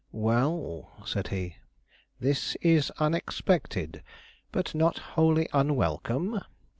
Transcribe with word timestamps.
"Well," 0.11 0.93
said 1.05 1.27
he, 1.27 1.57
"this 2.19 2.55
is 2.55 2.89
unexpected, 2.97 4.01
but 4.51 4.73
not 4.73 4.97
wholly 5.13 5.47
unwelcome. 5.53 6.41